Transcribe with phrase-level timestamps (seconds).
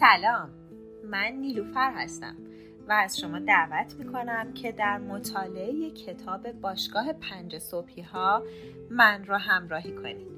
[0.00, 0.50] سلام.
[1.04, 2.36] من نیلوفر هستم
[2.88, 8.42] و از شما دعوت می‌کنم که در مطالعه کتاب باشگاه پنج صبحی ها
[8.90, 10.28] من را همراهی کنید.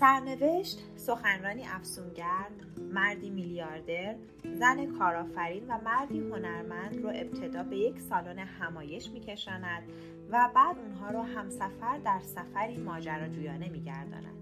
[0.00, 2.46] سرنوشت سخنرانی افسونگر
[2.92, 4.14] مردی میلیاردر
[4.44, 9.82] زن کارآفرین و مردی هنرمند رو ابتدا به یک سالن همایش میکشاند
[10.30, 14.40] و بعد اونها رو همسفر در سفری ماجراجویانه میگرداند.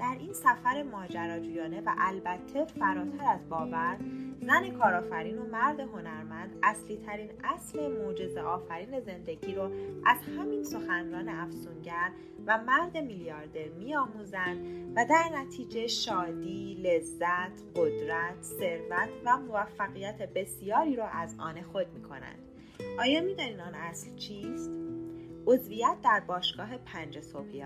[0.00, 3.96] در این سفر ماجراجویانه و البته فراتر از باور
[4.40, 9.70] زن کارآفرین و مرد هنرمند اصلی ترین اصل معجزه آفرین زندگی رو
[10.06, 12.10] از همین سخنران افسونگر
[12.46, 21.08] و مرد میلیاردر میآموزند و در نتیجه شادی، لذت، قدرت، ثروت و موفقیت بسیاری را
[21.08, 22.38] از آن خود می کنند.
[22.98, 24.70] آیا می آن اصل چیست؟
[25.46, 27.62] عضویت در باشگاه پنج صبحی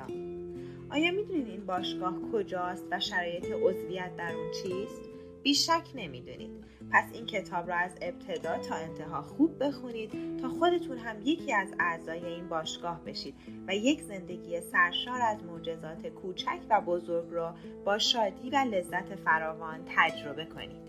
[0.90, 5.02] آیا می‌دونید این باشگاه کجاست و شرایط عضویت در اون چیست؟
[5.42, 6.64] بیشک نمی‌دونید.
[6.92, 11.68] پس این کتاب را از ابتدا تا انتها خوب بخونید تا خودتون هم یکی از
[11.80, 13.34] اعضای این باشگاه بشید
[13.68, 19.80] و یک زندگی سرشار از معجزات کوچک و بزرگ را با شادی و لذت فراوان
[19.96, 20.84] تجربه کنید.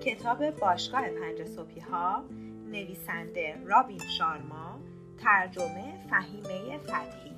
[0.00, 2.24] کتاب باشگاه پنج صبحی ها
[2.66, 4.78] نویسنده رابین شارما
[5.18, 7.29] ترجمه فهیمه فتحی.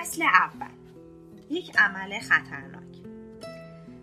[0.00, 0.74] فصل اول.
[1.50, 2.96] یک عمل خطرناک.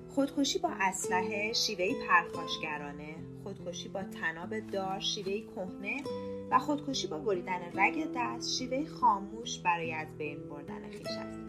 [0.10, 6.04] خودکشی با اسلحه شیوهی پرخاشگرانه خودکشی با تناب دار شیوهی کهنه
[6.52, 11.40] و خودکشی با بریدن رگ دست شیوه خاموش برای از بین بردن خیش است.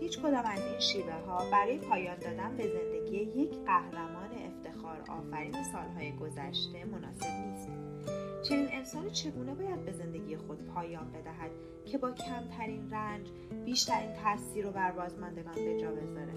[0.00, 5.64] هیچ کدام از این شیوه ها برای پایان دادن به زندگی یک قهرمان افتخار آفرین
[5.72, 7.85] سالهای گذشته مناسب نیست.
[8.48, 11.50] چنین انسانی چگونه باید به زندگی خود پایان بدهد
[11.84, 13.28] که با کمترین رنج
[13.64, 16.32] بیشترین تاثیر رو بر بازماندگان به جا بذاره؟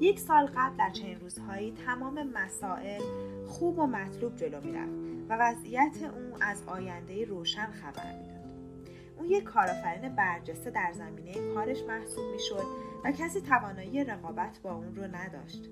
[0.00, 3.02] یک سال قبل در چنین روزهایی تمام مسائل
[3.46, 4.92] خوب و مطلوب جلو می‌رفت
[5.28, 8.40] و وضعیت او از آینده روشن خبر می‌داد.
[9.18, 12.64] او یک کارآفرین برجسته در زمینه کارش محسوب می‌شد
[13.04, 15.70] و کسی توانایی رقابت با اون رو نداشت.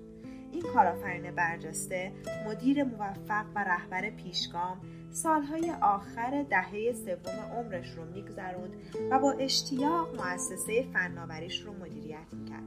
[0.51, 2.11] این کارآفرین برجسته
[2.47, 4.81] مدیر موفق و رهبر پیشگام
[5.11, 8.73] سالهای آخر دهه سوم عمرش رو میگذروند
[9.11, 12.63] و با اشتیاق مؤسسه فناوریش رو مدیریت می‌کرد.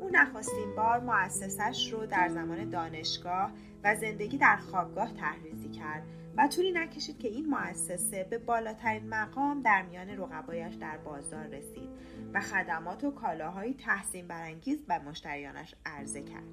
[0.00, 3.52] او نخستین بار مؤسسش رو در زمان دانشگاه
[3.84, 6.02] و زندگی در خوابگاه تحریزی کرد
[6.36, 11.88] و طولی نکشید که این مؤسسه به بالاترین مقام در میان رقبایش در بازار رسید
[12.34, 16.48] و خدمات و کالاهایی تحسین برانگیز به مشتریانش عرضه کرد.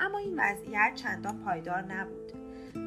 [0.00, 2.27] اما این وضعیت چندان پایدار نبود.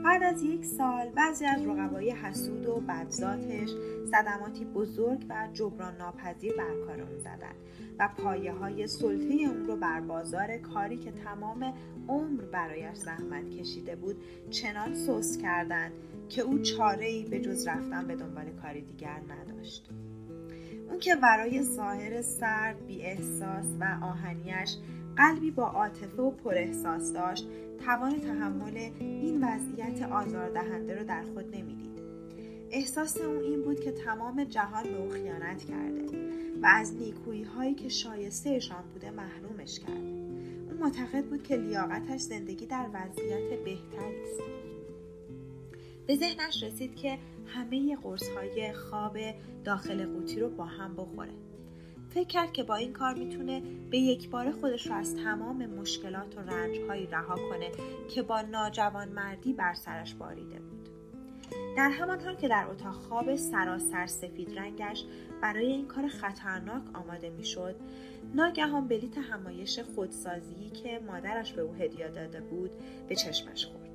[0.03, 3.69] بعد از یک سال بعضی از رقبای حسود و بدذاتش
[4.11, 7.55] صدماتی بزرگ و جبران ناپذیر بر کار اون زدن
[7.99, 11.73] و پایه های سلطه اون رو بر بازار کاری که تمام
[12.07, 14.15] عمر برایش زحمت کشیده بود
[14.49, 15.91] چنان سوس کردند
[16.29, 19.89] که او چاره ای به جز رفتن به دنبال کاری دیگر نداشت.
[20.91, 24.75] اون که برای ظاهر سرد بی احساس و آهنیش
[25.17, 27.47] قلبی با عاطفه و پراحساس داشت
[27.85, 32.01] توان تحمل این وضعیت آزاردهنده رو در خود نمی‌دید.
[32.71, 36.05] احساس او این بود که تمام جهان به او خیانت کرده
[36.61, 40.21] و از نیکویی هایی که شایستهشان بوده محرومش کرده.
[40.71, 44.41] او معتقد بود که لیاقتش زندگی در وضعیت بهتری است.
[46.07, 49.17] به ذهنش رسید که همه قرص های خواب
[49.63, 51.33] داخل قوطی رو با هم بخوره
[52.09, 56.37] فکر کرد که با این کار می‌تونه به یک بار خودش رو از تمام مشکلات
[56.37, 57.71] و رنجهایی رها کنه
[58.09, 60.89] که با ناجوان مردی بر سرش باریده بود.
[61.77, 65.05] در همان حال که در اتاق خواب سراسر سفید رنگش
[65.41, 67.75] برای این کار خطرناک آماده می‌شد
[68.35, 72.71] ناگهان بلیت همایش خودسازی که مادرش به او هدیه داده بود
[73.09, 73.90] به چشمش خورد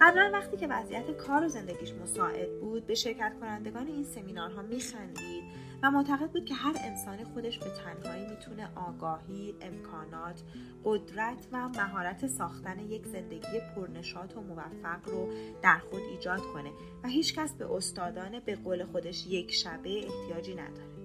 [0.00, 5.44] قبلا وقتی که وضعیت کار و زندگیش مساعد بود به شرکت کنندگان این سمینارها میخندید
[5.82, 10.42] و معتقد بود که هر انسانی خودش به تنهایی می‌تونه آگاهی، امکانات،
[10.84, 15.28] قدرت و مهارت ساختن یک زندگی پرنشاط و موفق رو
[15.62, 16.70] در خود ایجاد کنه
[17.04, 20.95] و هیچکس به استادان به قول خودش یک شبه احتیاجی نداره.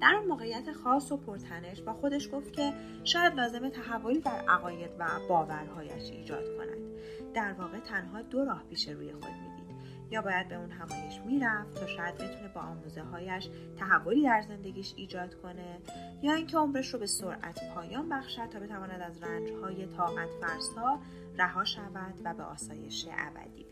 [0.00, 2.72] در موقعیت خاص و پرتنش با خودش گفت که
[3.04, 6.78] شاید لازمه تحولی در عقاید و باورهایش ایجاد کند.
[7.34, 9.64] در واقع تنها دو راه پیش روی خود می‌دید.
[10.10, 13.48] یا باید به اون همایش می‌رفت تا شاید بتونه با آموزه هایش
[13.78, 15.78] تحولی در زندگیش ایجاد کنه
[16.22, 20.98] یا اینکه عمرش رو به سرعت پایان بخشد تا بتواند از رنج های طاقت فرسا
[21.38, 23.64] رها شود و به آسایش ابدی